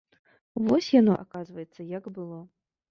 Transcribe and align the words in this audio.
Вось 0.69 0.89
яно, 1.01 1.13
аказваецца, 1.27 1.81
як 1.97 2.13
было! 2.19 2.45